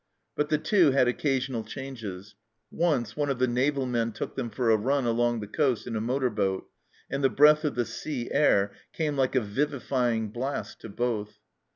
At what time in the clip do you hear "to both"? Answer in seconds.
10.81-11.37